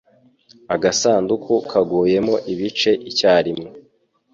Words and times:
Agasanduku 0.75 1.53
kaguyemo 1.69 2.35
ibice 2.53 2.91
icyarimwe. 3.09 3.67